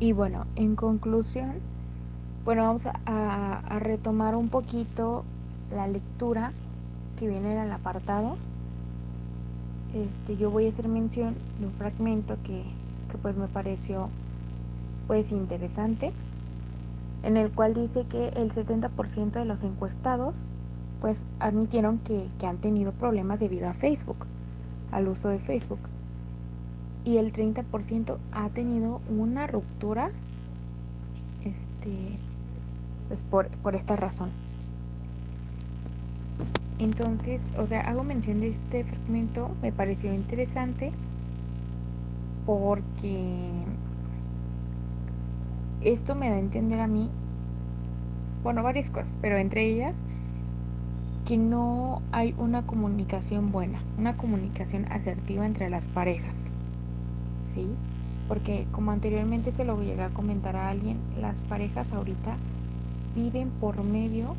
[0.00, 1.54] Y bueno, en conclusión,
[2.44, 5.24] bueno, vamos a, retomar un poquito
[5.74, 6.52] la lectura
[7.18, 8.36] que viene en el apartado.
[9.92, 12.62] Este, yo voy a hacer mención de un fragmento que,
[13.10, 14.08] que pues me pareció
[15.08, 16.12] pues interesante,
[17.24, 20.46] en el cual dice que el 70% de los encuestados
[21.00, 24.26] pues admitieron que han tenido problemas debido a Facebook,
[24.92, 25.80] al uso de Facebook.
[27.08, 30.10] Y el 30% ha tenido una ruptura
[31.42, 32.18] este,
[33.08, 34.28] pues por, por esta razón.
[36.78, 40.92] Entonces, o sea, hago mención de este fragmento, me pareció interesante
[42.44, 43.24] porque
[45.80, 47.08] esto me da a entender a mí,
[48.42, 49.94] bueno, varias cosas, pero entre ellas
[51.24, 56.50] que no hay una comunicación buena, una comunicación asertiva entre las parejas,
[57.48, 57.68] ¿sí?
[58.28, 62.36] Porque como anteriormente se lo llegué a comentar a alguien, las parejas ahorita
[63.14, 64.36] viven por medio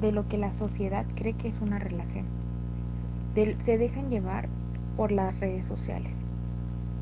[0.00, 2.24] de lo que la sociedad cree que es una relación.
[3.64, 4.48] Se dejan llevar
[4.96, 6.16] por las redes sociales.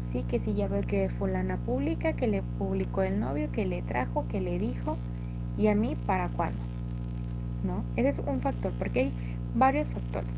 [0.09, 3.83] Sí, que si ya veo que fulana publica, que le publicó el novio, que le
[3.83, 4.97] trajo, que le dijo,
[5.57, 6.59] y a mí para cuándo.
[7.65, 7.83] ¿No?
[7.97, 9.13] Ese es un factor, porque hay
[9.55, 10.37] varios factores.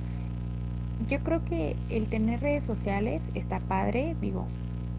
[1.07, 4.47] Yo creo que el tener redes sociales está padre, digo,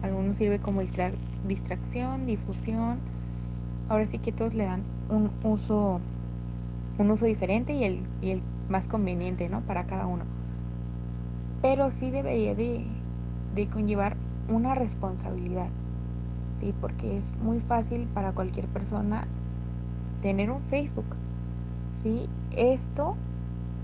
[0.02, 1.12] algunos sirve como distra
[1.46, 2.98] distracción, difusión.
[3.88, 6.00] Ahora sí que todos le dan un uso
[7.00, 9.62] un uso diferente y el, y el más conveniente, ¿no?
[9.62, 10.24] Para cada uno.
[11.62, 12.84] Pero sí debería de,
[13.54, 14.16] de conllevar
[14.48, 15.68] una responsabilidad,
[16.56, 16.74] ¿sí?
[16.80, 19.26] Porque es muy fácil para cualquier persona
[20.20, 21.16] tener un Facebook,
[22.02, 22.28] ¿sí?
[22.50, 23.16] Esto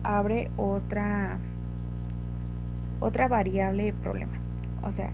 [0.03, 1.39] abre otra,
[3.01, 4.33] otra variable de problema.
[4.83, 5.11] O sea,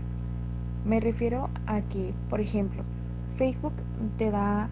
[0.85, 2.83] me refiero a que, por ejemplo,
[3.37, 3.75] Facebook
[4.19, 4.69] te da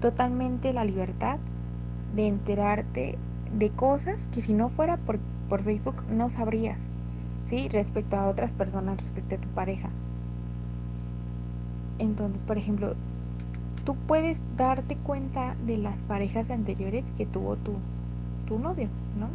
[0.00, 1.38] totalmente la libertad
[2.14, 3.18] de enterarte
[3.56, 5.18] de cosas que si no fuera por,
[5.48, 6.88] por Facebook no sabrías,
[7.44, 7.68] ¿sí?
[7.68, 9.90] Respecto a otras personas, respecto a tu pareja.
[11.98, 12.94] Entonces, por ejemplo,
[13.84, 17.72] tú puedes darte cuenta de las parejas anteriores que tuvo tu,
[18.46, 18.88] tu novio,
[19.18, 19.28] ¿no?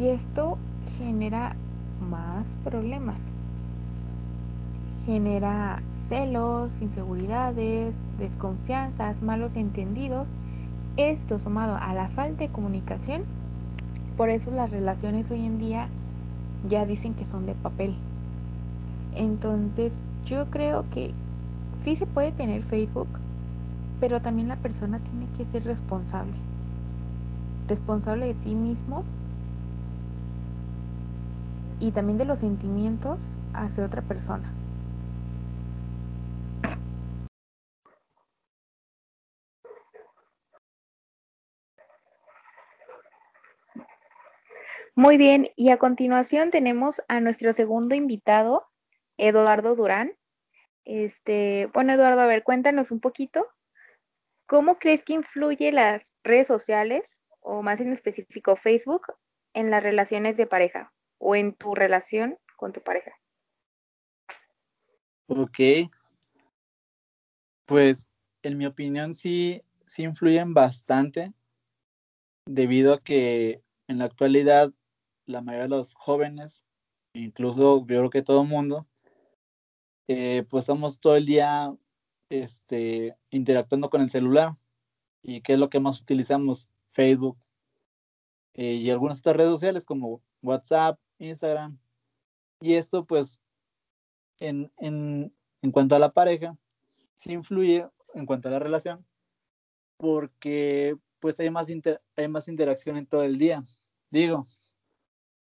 [0.00, 0.58] Y esto
[0.96, 1.54] genera
[2.00, 3.18] más problemas.
[5.04, 10.28] Genera celos, inseguridades, desconfianzas, malos entendidos
[10.98, 13.22] esto sumado a la falta de comunicación,
[14.16, 15.88] por eso las relaciones hoy en día
[16.68, 17.94] ya dicen que son de papel.
[19.14, 21.14] Entonces yo creo que
[21.84, 23.06] sí se puede tener Facebook,
[24.00, 26.34] pero también la persona tiene que ser responsable.
[27.68, 29.04] Responsable de sí mismo
[31.80, 34.52] y también de los sentimientos hacia otra persona.
[44.94, 48.66] Muy bien, y a continuación tenemos a nuestro segundo invitado,
[49.16, 50.12] Eduardo Durán.
[50.84, 53.46] Este, bueno, Eduardo, a ver, cuéntanos un poquito.
[54.48, 59.06] ¿Cómo crees que influye las redes sociales, o más en específico Facebook,
[59.54, 63.12] en las relaciones de pareja o en tu relación con tu pareja?
[65.26, 65.58] Ok.
[67.66, 68.08] Pues
[68.42, 71.32] en mi opinión sí, sí influyen bastante
[72.46, 74.72] debido a que en la actualidad
[75.26, 76.64] la mayoría de los jóvenes,
[77.12, 78.86] incluso yo creo que todo el mundo,
[80.06, 81.74] eh, pues estamos todo el día
[82.30, 84.56] este, interactuando con el celular.
[85.22, 86.68] ¿Y qué es lo que más utilizamos?
[86.90, 87.38] Facebook
[88.54, 91.78] eh, y algunas otras redes sociales como WhatsApp, Instagram.
[92.60, 93.40] Y esto pues
[94.38, 96.56] en, en, en cuanto a la pareja,
[97.14, 99.04] sí influye en cuanto a la relación,
[99.96, 103.62] porque pues hay más, inter, hay más interacción en todo el día.
[104.10, 104.46] Digo,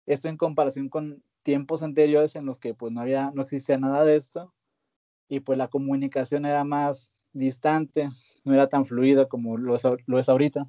[0.07, 4.05] esto en comparación con tiempos anteriores en los que pues no había, no existía nada
[4.05, 4.55] de esto
[5.29, 8.09] y pues la comunicación era más distante,
[8.45, 10.69] no era tan fluida como lo es, lo es ahorita.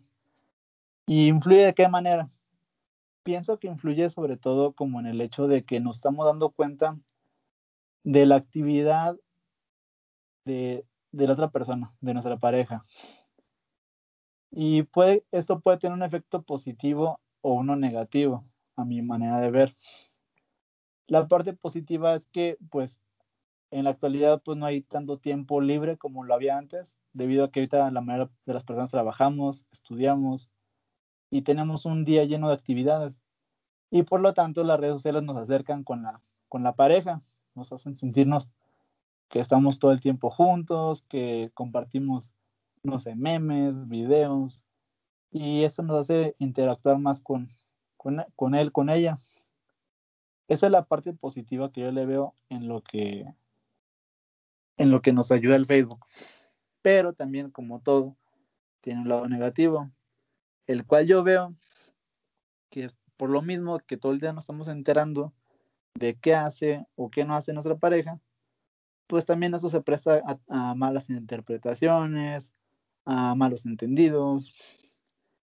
[1.05, 2.27] ¿Y influye de qué manera?
[3.25, 6.95] Pienso que influye sobre todo como en el hecho de que nos estamos dando cuenta
[8.03, 9.17] de la actividad
[10.45, 12.83] de, de la otra persona, de nuestra pareja.
[14.51, 18.45] Y puede, esto puede tener un efecto positivo o uno negativo
[18.75, 19.73] a mi manera de ver.
[21.07, 23.01] La parte positiva es que, pues,
[23.71, 27.51] en la actualidad, pues no hay tanto tiempo libre como lo había antes, debido a
[27.51, 30.47] que ahorita la mayoría de las personas trabajamos, estudiamos
[31.35, 33.19] y tenemos un día lleno de actividades.
[33.91, 37.19] Y por lo tanto, las redes sociales nos acercan con la, con la pareja,
[37.55, 38.49] nos hacen sentirnos
[39.27, 42.31] que estamos todo el tiempo juntos, que compartimos,
[42.83, 44.63] no memes, videos,
[45.29, 47.49] y eso nos hace interactuar más con,
[47.97, 49.17] con, él, con ella.
[50.47, 53.25] Esa es la parte positiva que yo le veo en lo que
[54.77, 56.05] en lo que nos ayuda el Facebook.
[56.81, 58.15] Pero también, como todo,
[58.79, 59.89] tiene un lado negativo,
[60.67, 61.55] el cual yo veo
[62.69, 65.33] que por lo mismo que todo el día nos estamos enterando
[65.93, 68.19] de qué hace o qué no hace nuestra pareja,
[69.07, 72.53] pues también eso se presta a, malas interpretaciones,
[73.05, 74.99] a malos entendidos,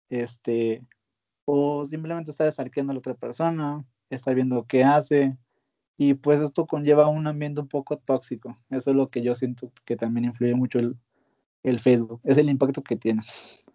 [0.10, 0.86] este,
[1.46, 5.38] o simplemente está desarqueando a la otra persona, está viendo qué hace,
[5.98, 8.54] y pues esto conlleva un ambiente un poco tóxico.
[8.70, 10.80] Eso es lo que yo siento que también influye mucho
[11.64, 13.22] el Facebook, es el impacto que tiene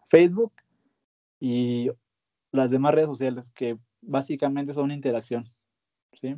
[0.06, 0.52] Facebook
[1.40, 1.90] y
[2.52, 5.44] las demás redes sociales, que básicamente son interacción,
[6.12, 6.36] ¿sí?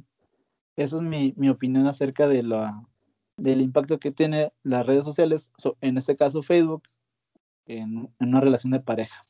[0.77, 2.83] Esa es mi, mi opinión acerca de la,
[3.37, 6.85] del impacto que tiene las redes sociales, en este caso Facebook,
[7.67, 9.27] en, una relación de pareja.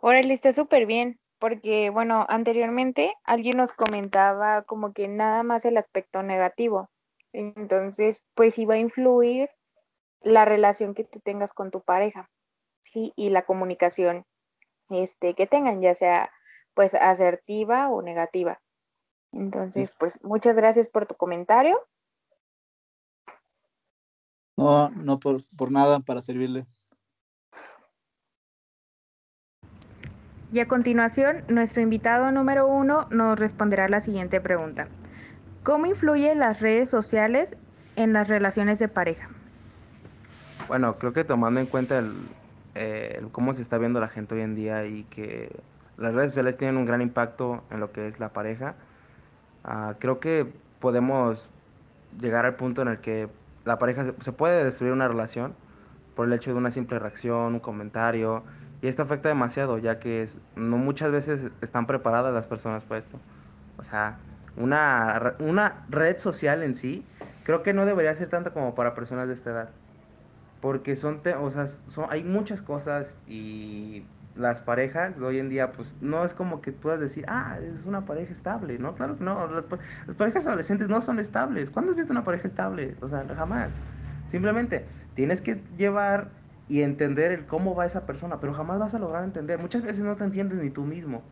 [0.00, 5.76] Órale, está súper bien, porque bueno, anteriormente alguien nos comentaba como que nada más el
[5.76, 6.88] aspecto negativo.
[7.32, 9.50] Entonces, pues iba a influir
[10.20, 12.30] la relación que tú tengas con tu pareja,
[12.82, 13.12] ¿sí?
[13.16, 14.24] Y la comunicación
[14.90, 16.30] este, que tengan, ya sea
[16.74, 18.60] pues asertiva o negativa.
[19.32, 21.78] Entonces, pues muchas gracias por tu comentario.
[24.56, 26.64] No, no por, por nada, para servirle.
[30.50, 34.88] Y a continuación, nuestro invitado número uno nos responderá la siguiente pregunta.
[35.68, 37.54] ¿Cómo influyen las redes sociales
[37.94, 39.28] en las relaciones de pareja?
[40.66, 44.54] Bueno, creo que tomando en cuenta el, cómo se está viendo la gente hoy en
[44.54, 45.54] día y que
[45.98, 48.76] las redes sociales tienen un gran impacto en lo que es la pareja,
[49.62, 50.50] ah, creo que
[50.80, 51.50] podemos
[52.18, 53.28] llegar al punto en el que
[53.66, 55.52] la pareja se, puede destruir una relación
[56.16, 58.42] por el hecho de una simple reacción, un comentario,
[58.80, 63.20] y esto afecta demasiado, ya que no muchas veces están preparadas las personas para esto.
[63.76, 64.16] O sea,
[64.58, 67.04] una, una red social en sí,
[67.44, 69.70] creo que no debería ser tanto como para personas de esta edad.
[70.60, 75.94] Porque son, o sea, son, hay muchas cosas y las parejas hoy en día, pues
[76.00, 78.94] no es como que puedas decir, ah, es una pareja estable, ¿no?
[78.94, 79.64] Claro que no, las,
[80.06, 81.70] las, parejas adolescentes no son estables.
[81.70, 82.96] ¿Cuándo has visto una pareja estable?
[83.00, 83.74] O sea, jamás.
[84.28, 84.84] Simplemente
[85.14, 86.30] tienes que llevar
[86.68, 89.58] y entender el cómo va esa persona, pero jamás vas a lograr entender.
[89.58, 91.22] Muchas veces no te entiendes ni tú mismo.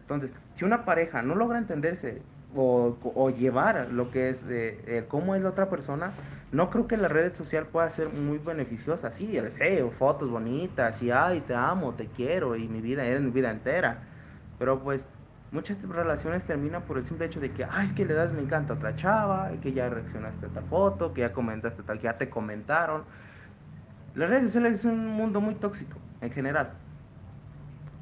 [0.00, 2.22] Entonces, si una pareja no logra entenderse
[2.54, 6.12] o, llevar lo que es de, cómo es la otra persona,
[6.52, 9.10] no creo que la red social pueda ser muy beneficiosa.
[9.10, 13.22] Sí, el deseo, fotos bonitas, y ay, te amo, te quiero, y mi vida, eres
[13.22, 14.02] mi vida entera.
[14.58, 15.06] Pero pues
[15.52, 18.42] muchas relaciones terminan por el simple hecho de que, ay, es que le das me
[18.42, 22.04] encanta a otra chava, que ya reaccionaste a tal foto, que ya comentaste tal, que
[22.04, 23.04] ya te comentaron.
[24.14, 26.72] Las redes sociales es un mundo muy tóxico en general.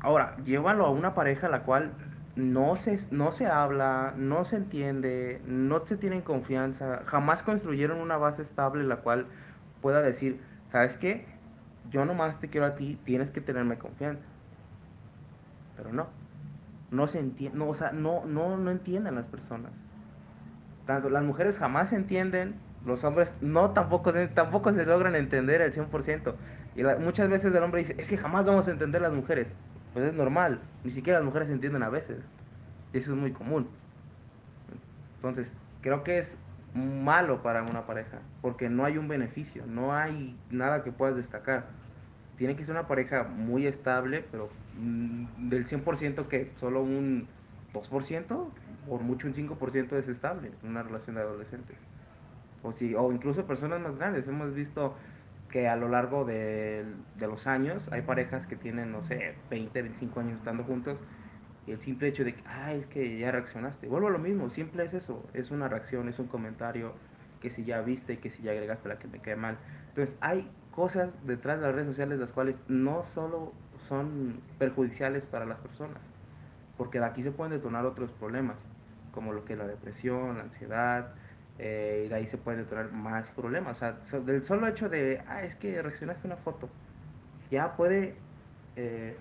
[0.01, 1.93] Ahora, llévalo a una pareja la cual
[2.37, 8.17] no se, no se habla, no se entiende, no se tienen confianza, jamás construyeron una
[8.17, 9.27] base estable la cual
[9.81, 10.41] pueda decir,
[10.71, 11.27] ¿sabes qué?
[11.91, 14.27] Yo nomás te quiero a ti, tienes que tenerme confianza.
[15.77, 16.09] Pero no,
[16.91, 19.73] no se entiende, no, o sea, no, no, no entienden las personas.
[20.87, 25.73] Tanto las mujeres jamás entienden, los hombres no tampoco se, tampoco se logran entender al
[25.73, 26.35] 100%.
[26.75, 29.57] Y muchas veces el hombre dice, es que jamás vamos a entender las mujeres.
[29.93, 32.19] Pues es normal, ni siquiera las mujeres entienden a veces.
[32.93, 33.69] Y eso es muy común.
[35.17, 36.39] Entonces, creo que es
[36.75, 41.67] malo para una pareja, porque no hay un beneficio, no hay nada que puedas destacar.
[42.37, 47.27] Tiene que ser una pareja muy estable, pero mm, del 100% que solo un
[47.73, 48.49] 2%,
[48.89, 51.77] por mucho un 5% es estable en una relación de adolescentes.
[52.63, 54.27] O, si, o incluso personas más grandes.
[54.29, 54.95] Hemos visto
[55.49, 56.85] que a lo largo de,
[57.19, 60.99] los años hay parejas que tienen, no sé, 20, 25 años estando juntos
[61.67, 63.89] y el simple hecho de que, ah, es que ya reaccionaste.
[63.89, 66.95] Vuelvo a lo mismo, simple es eso, es una reacción, es un comentario
[67.41, 69.59] que si ya viste, que si ya agregaste la que me cae mal.
[69.89, 73.53] Entonces hay cosas detrás de las redes sociales las cuales no solo
[73.89, 75.99] son perjudiciales para las personas,
[76.77, 78.57] porque de aquí se pueden detonar otros problemas,
[79.13, 81.15] como lo que es la depresión, la ansiedad,
[81.59, 83.77] eh, y de ahí se pueden detonar más problemas.
[83.77, 86.69] O sea, del solo hecho de, ah, es que reaccionaste a una foto,
[87.51, 88.15] ya puede,
[88.77, 89.17] eh,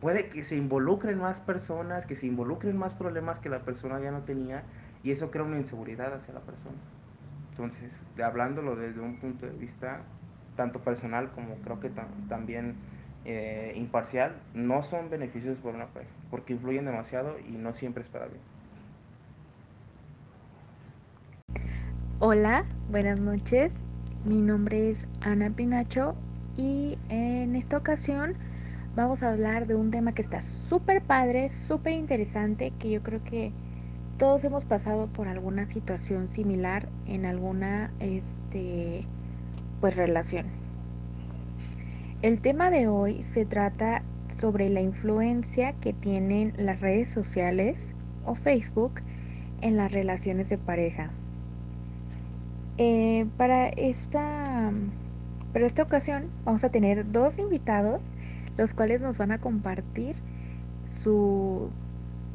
[0.00, 4.10] puede que se involucren más personas, que se involucren más problemas que la persona ya
[4.10, 4.62] no tenía,
[5.02, 6.76] y eso crea una inseguridad hacia la persona.
[7.50, 10.00] Entonces, hablándolo desde un punto de vista
[10.56, 11.90] tanto personal como creo que
[12.28, 12.76] también
[13.24, 18.08] eh, imparcial, no son beneficios para una pareja, porque influyen demasiado y no siempre es
[18.08, 18.53] para bien.
[22.20, 23.80] Hola, buenas noches.
[24.24, 26.14] Mi nombre es Ana Pinacho
[26.56, 28.34] y en esta ocasión
[28.94, 33.22] vamos a hablar de un tema que está súper padre, súper interesante, que yo creo
[33.24, 33.50] que
[34.16, 39.04] todos hemos pasado por alguna situación similar en alguna este
[39.80, 40.46] pues relación.
[42.22, 47.92] El tema de hoy se trata sobre la influencia que tienen las redes sociales
[48.24, 49.00] o Facebook
[49.62, 51.10] en las relaciones de pareja.
[52.76, 54.72] Eh, para esta
[55.52, 58.02] para esta ocasión vamos a tener dos invitados
[58.56, 60.16] los cuales nos van a compartir
[60.90, 61.70] su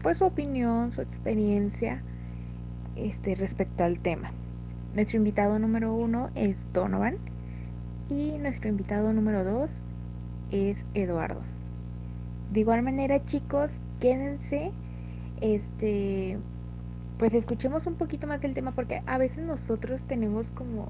[0.01, 2.01] pues su opinión, su experiencia
[2.95, 4.31] este, respecto al tema.
[4.95, 7.17] Nuestro invitado número uno es Donovan
[8.09, 9.81] y nuestro invitado número dos
[10.51, 11.41] es Eduardo.
[12.51, 14.71] De igual manera, chicos, quédense,
[15.41, 16.37] este,
[17.19, 20.89] pues escuchemos un poquito más del tema porque a veces nosotros tenemos como,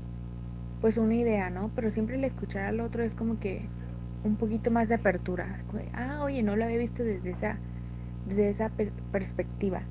[0.80, 1.72] pues una idea, ¿no?
[1.76, 3.68] Pero siempre el escuchar al otro es como que
[4.24, 5.56] un poquito más de apertura,
[5.94, 7.60] ah, oye, no lo había visto desde esa
[8.28, 9.82] desde esa per perspectiva.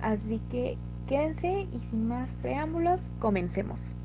[0.00, 3.96] Así que quédense y sin más preámbulos, comencemos.